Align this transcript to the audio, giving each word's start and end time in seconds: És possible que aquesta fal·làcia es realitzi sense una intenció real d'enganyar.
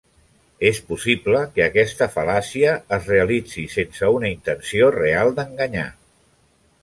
És 0.69 0.77
possible 0.85 1.41
que 1.57 1.65
aquesta 1.65 2.07
fal·làcia 2.15 2.71
es 2.97 3.05
realitzi 3.13 3.65
sense 3.75 4.11
una 4.21 4.31
intenció 4.37 4.87
real 4.97 5.33
d'enganyar. 5.41 5.87